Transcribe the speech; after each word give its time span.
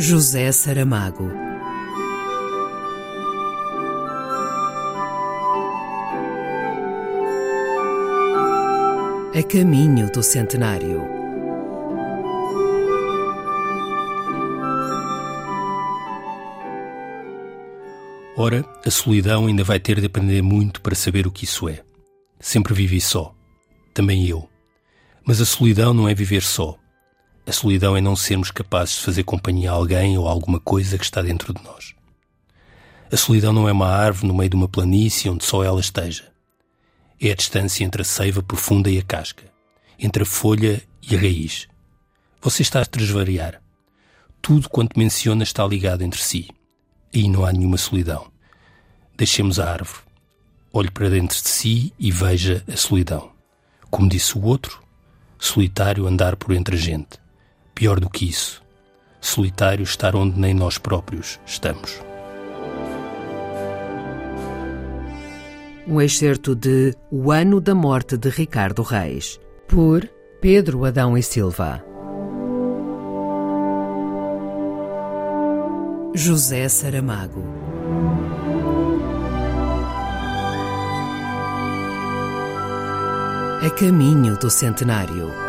José 0.00 0.52
Saramago. 0.52 1.28
A 9.34 9.42
caminho 9.42 10.08
do 10.12 10.22
centenário. 10.22 11.02
Ora, 18.36 18.64
a 18.86 18.90
solidão 18.92 19.48
ainda 19.48 19.64
vai 19.64 19.80
ter 19.80 19.98
de 19.98 20.06
aprender 20.06 20.42
muito 20.42 20.80
para 20.80 20.94
saber 20.94 21.26
o 21.26 21.32
que 21.32 21.42
isso 21.42 21.68
é. 21.68 21.82
Sempre 22.38 22.72
vivi 22.72 23.00
só. 23.00 23.34
Também 23.92 24.28
eu. 24.28 24.48
Mas 25.26 25.40
a 25.40 25.44
solidão 25.44 25.92
não 25.92 26.08
é 26.08 26.14
viver 26.14 26.44
só. 26.44 26.78
A 27.48 27.52
solidão 27.52 27.96
é 27.96 28.00
não 28.02 28.14
sermos 28.14 28.50
capazes 28.50 28.96
de 28.96 29.04
fazer 29.04 29.24
companhia 29.24 29.70
a 29.70 29.74
alguém 29.74 30.18
ou 30.18 30.28
a 30.28 30.30
alguma 30.30 30.60
coisa 30.60 30.98
que 30.98 31.04
está 31.04 31.22
dentro 31.22 31.54
de 31.54 31.64
nós. 31.64 31.94
A 33.10 33.16
solidão 33.16 33.54
não 33.54 33.66
é 33.66 33.72
uma 33.72 33.88
árvore 33.88 34.28
no 34.28 34.34
meio 34.34 34.50
de 34.50 34.56
uma 34.56 34.68
planície 34.68 35.30
onde 35.30 35.46
só 35.46 35.64
ela 35.64 35.80
esteja. 35.80 36.30
É 37.18 37.30
a 37.30 37.34
distância 37.34 37.84
entre 37.84 38.02
a 38.02 38.04
seiva 38.04 38.42
profunda 38.42 38.90
e 38.90 38.98
a 38.98 39.02
casca, 39.02 39.44
entre 39.98 40.24
a 40.24 40.26
folha 40.26 40.82
e 41.00 41.16
a 41.16 41.18
raiz. 41.18 41.66
Você 42.42 42.60
está 42.60 42.82
a 42.82 42.84
transvariar. 42.84 43.62
Tudo 44.42 44.68
quanto 44.68 44.98
menciona 44.98 45.42
está 45.42 45.66
ligado 45.66 46.02
entre 46.02 46.20
si. 46.20 46.50
Aí 47.14 47.30
não 47.30 47.46
há 47.46 47.52
nenhuma 47.52 47.78
solidão. 47.78 48.30
Deixemos 49.16 49.58
a 49.58 49.72
árvore. 49.72 50.02
Olhe 50.70 50.90
para 50.90 51.08
dentro 51.08 51.42
de 51.42 51.48
si 51.48 51.94
e 51.98 52.12
veja 52.12 52.62
a 52.70 52.76
solidão. 52.76 53.32
Como 53.90 54.06
disse 54.06 54.36
o 54.36 54.44
outro, 54.44 54.82
solitário 55.38 56.06
andar 56.06 56.36
por 56.36 56.54
entre 56.54 56.76
a 56.76 56.78
gente. 56.78 57.18
Pior 57.78 58.00
do 58.00 58.10
que 58.10 58.28
isso, 58.28 58.60
solitário 59.20 59.84
estar 59.84 60.16
onde 60.16 60.36
nem 60.36 60.52
nós 60.52 60.78
próprios 60.78 61.38
estamos. 61.46 62.02
Um 65.86 66.00
excerto 66.00 66.56
de 66.56 66.96
O 67.08 67.30
Ano 67.30 67.60
da 67.60 67.76
Morte 67.76 68.16
de 68.16 68.30
Ricardo 68.30 68.82
Reis, 68.82 69.38
por 69.68 70.10
Pedro 70.40 70.84
Adão 70.84 71.16
e 71.16 71.22
Silva. 71.22 71.84
José 76.16 76.68
Saramago. 76.68 77.44
A 83.64 83.70
caminho 83.70 84.36
do 84.36 84.50
centenário. 84.50 85.47